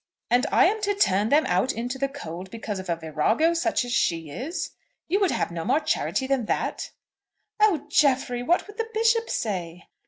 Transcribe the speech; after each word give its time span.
"And 0.31 0.47
I 0.51 0.65
am 0.65 0.81
to 0.81 0.95
turn 0.95 1.29
them 1.29 1.45
out 1.45 1.71
into 1.71 1.99
the 1.99 2.07
cold 2.07 2.49
because 2.49 2.79
of 2.79 2.89
a 2.89 2.95
virago 2.95 3.53
such 3.53 3.85
as 3.85 3.91
she 3.93 4.31
is? 4.31 4.71
You 5.07 5.19
would 5.19 5.29
have 5.29 5.51
no 5.51 5.63
more 5.63 5.79
charity 5.79 6.25
than 6.25 6.45
that?" 6.45 6.89
"Oh, 7.59 7.85
Jeffrey! 7.87 8.41
what 8.41 8.65
would 8.65 8.77
the 8.79 8.89
Bishop 8.95 9.29
say?" 9.29 9.89